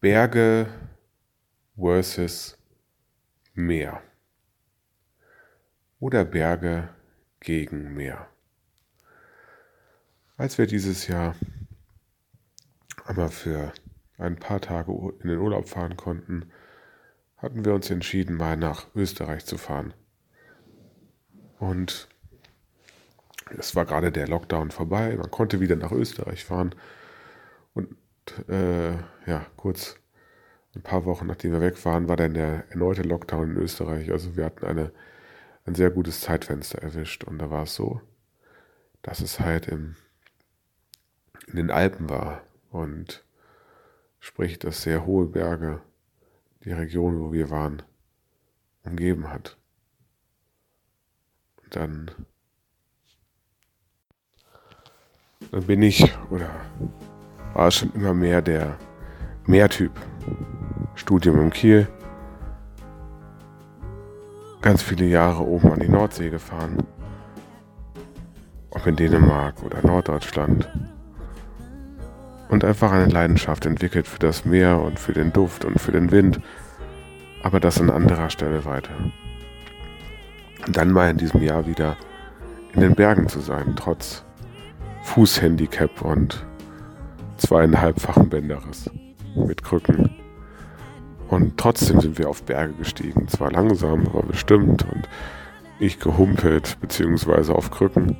[0.00, 0.66] Berge
[1.74, 2.58] versus
[3.54, 4.02] Meer.
[5.98, 6.90] Oder Berge
[7.40, 8.28] gegen Meer.
[10.36, 11.34] Als wir dieses Jahr
[13.06, 13.72] einmal für
[14.18, 16.50] ein paar Tage in den Urlaub fahren konnten,
[17.38, 19.94] hatten wir uns entschieden, mal nach Österreich zu fahren.
[21.58, 22.06] Und
[23.58, 26.74] es war gerade der Lockdown vorbei, man konnte wieder nach Österreich fahren.
[27.72, 27.96] Und
[28.48, 28.92] äh,
[29.26, 29.96] ja, kurz
[30.76, 34.12] ein paar Wochen nachdem wir weg waren, war dann der erneute Lockdown in Österreich.
[34.12, 34.92] Also wir hatten eine,
[35.64, 37.24] ein sehr gutes Zeitfenster erwischt.
[37.24, 38.00] Und da war es so,
[39.02, 39.96] dass es halt im,
[41.46, 42.42] in den Alpen war.
[42.70, 43.24] Und
[44.20, 45.80] sprich, dass sehr hohe Berge
[46.64, 47.82] die Region, wo wir waren,
[48.84, 49.56] umgeben hat.
[51.64, 52.10] Und dann,
[55.50, 56.50] dann bin ich oder
[57.56, 58.76] war schon immer mehr der
[59.46, 59.92] Meertyp.
[60.94, 61.88] Studium in Kiel.
[64.60, 66.86] Ganz viele Jahre oben an die Nordsee gefahren.
[68.70, 70.68] Ob in Dänemark oder Norddeutschland.
[72.50, 76.10] Und einfach eine Leidenschaft entwickelt für das Meer und für den Duft und für den
[76.10, 76.40] Wind.
[77.42, 78.94] Aber das an anderer Stelle weiter.
[80.66, 81.96] Und dann mal in diesem Jahr wieder
[82.74, 84.24] in den Bergen zu sein, trotz
[85.04, 86.44] Fußhandicap und
[87.36, 88.90] zweieinhalbfachen Bänderriss
[89.34, 90.14] mit Krücken.
[91.28, 93.28] Und trotzdem sind wir auf Berge gestiegen.
[93.28, 94.84] Zwar langsam, aber bestimmt.
[94.92, 95.08] Und
[95.78, 98.16] ich gehumpelt, beziehungsweise auf Krücken.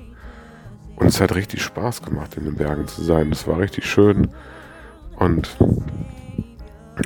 [0.97, 3.31] Und es hat richtig Spaß gemacht, in den Bergen zu sein.
[3.31, 4.29] Es war richtig schön.
[5.17, 5.57] Und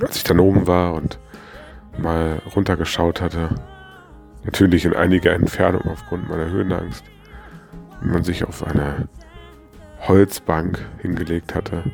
[0.01, 1.19] als ich dann oben war und
[1.99, 3.55] mal runtergeschaut hatte,
[4.45, 7.05] natürlich in einiger Entfernung aufgrund meiner Höhenangst,
[8.01, 9.09] und man sich auf eine
[10.09, 11.85] Holzbank hingelegt hatte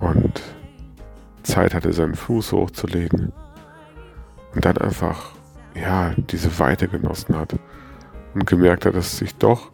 [0.00, 0.42] und
[1.42, 3.32] Zeit hatte, seinen Fuß hochzulegen
[4.54, 5.32] und dann einfach,
[5.74, 7.54] ja, diese Weite genossen hat
[8.34, 9.70] und gemerkt hat, dass sich doch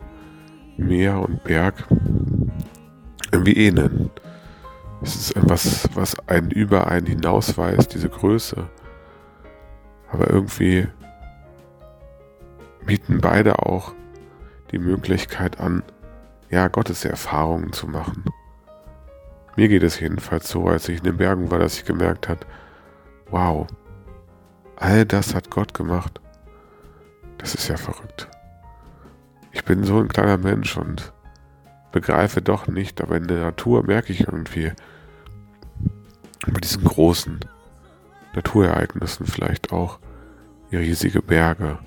[0.77, 1.87] Meer und Berg
[3.33, 4.11] irgendwie ähneln.
[5.03, 8.69] Es ist etwas, was einen über einen hinausweist, diese Größe.
[10.11, 10.89] Aber irgendwie
[12.85, 13.93] bieten beide auch
[14.73, 15.83] die Möglichkeit an,
[16.51, 18.25] ja, Gottes Erfahrungen zu machen.
[19.57, 22.41] Mir geht es jedenfalls so, als ich in den Bergen war, dass ich gemerkt habe,
[23.31, 23.67] wow,
[24.77, 26.21] all das hat Gott gemacht.
[27.39, 28.29] Das ist ja verrückt.
[29.53, 31.13] Ich bin so ein kleiner Mensch und
[31.93, 34.73] begreife doch nicht, aber in der Natur merke ich irgendwie
[36.47, 37.41] bei diesen großen
[38.35, 39.99] Naturereignissen vielleicht auch
[40.73, 41.79] riesige Berge,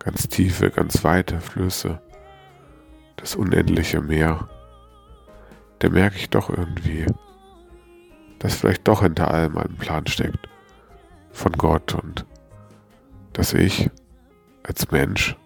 [0.00, 2.00] ganz tiefe, ganz weite Flüsse,
[3.24, 4.48] das unendliche Meer
[5.84, 7.06] da merke ich doch irgendwie,
[8.38, 10.48] dass vielleicht doch hinter allem ein Plan steckt
[11.30, 12.24] von Gott und
[13.32, 13.90] dass ich
[14.62, 15.36] als Mensch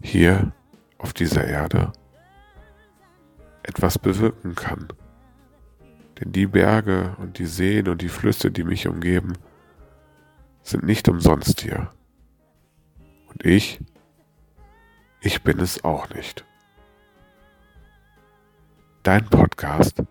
[0.00, 0.52] hier
[0.96, 1.92] auf dieser Erde
[3.62, 4.88] etwas bewirken kann.
[6.18, 9.34] Denn die Berge und die Seen und die Flüsse, die mich umgeben,
[10.62, 11.90] sind nicht umsonst hier.
[13.28, 13.80] Und ich,
[15.22, 16.44] ich bin es auch nicht.
[19.02, 20.02] Dein Podcast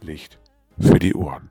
[0.00, 0.38] Licht
[0.78, 1.50] für die Ohren.